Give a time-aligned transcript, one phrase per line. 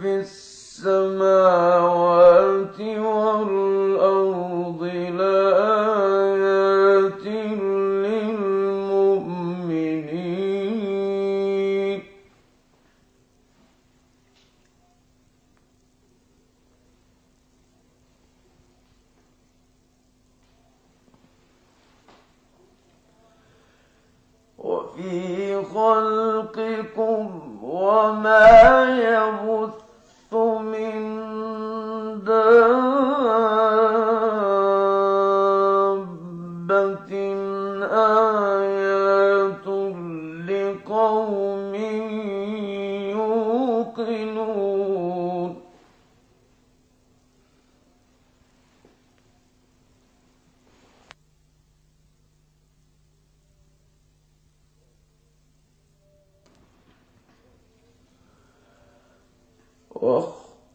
[0.00, 0.20] في
[1.24, 3.53] السماوات والأرض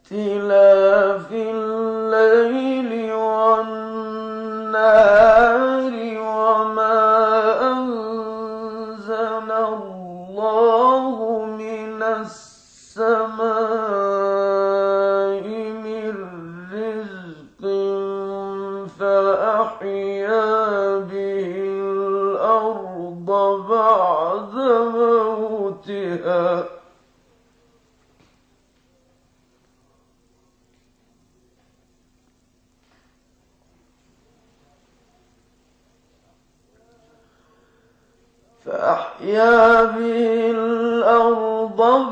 [0.10, 0.79] تلا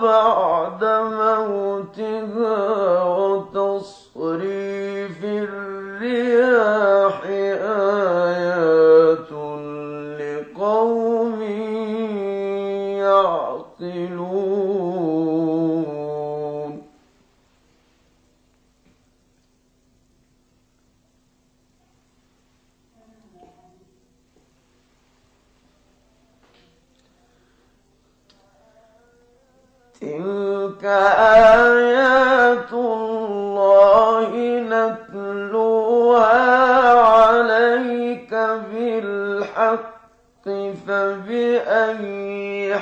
[0.01, 1.26] بعدما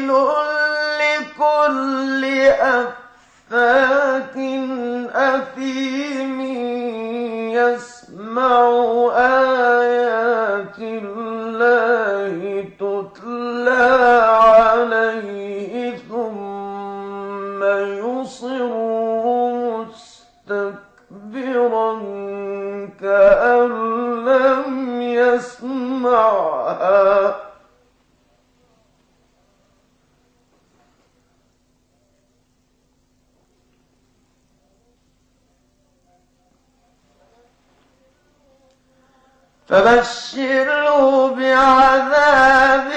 [39.72, 42.90] فبشره بعذاب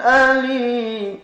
[0.00, 1.20] أليم.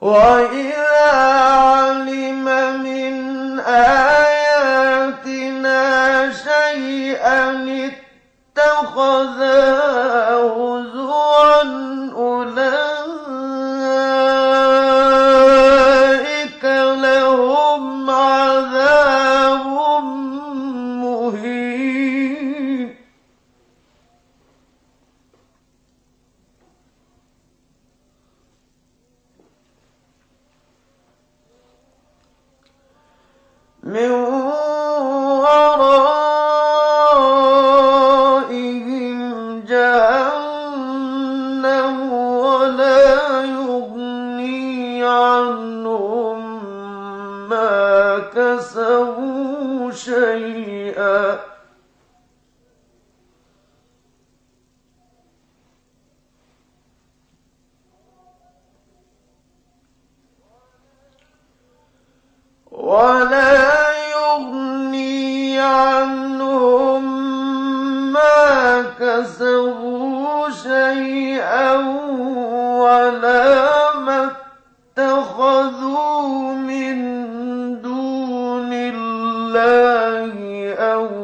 [0.00, 0.73] وإن
[33.84, 34.33] meu
[80.78, 81.23] آتينا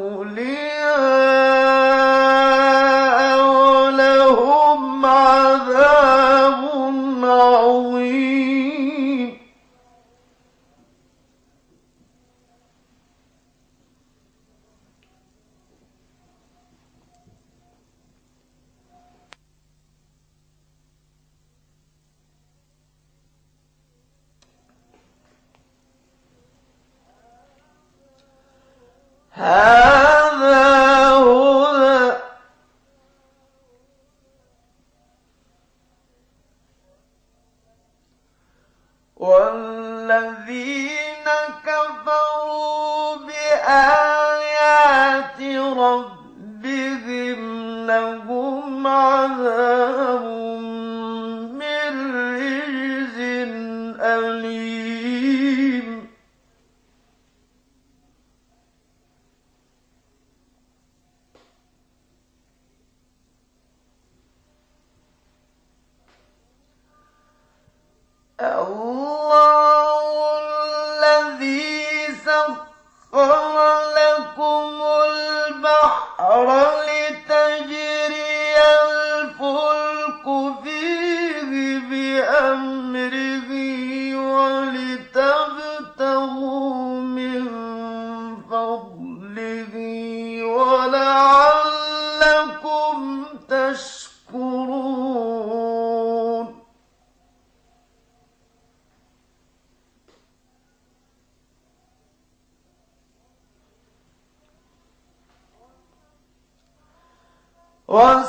[107.91, 108.25] بني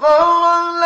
[0.00, 0.84] إسرائيل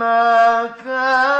[0.00, 1.39] بما كان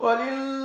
[0.00, 0.57] وَلِلَّهِ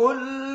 [0.00, 0.49] كل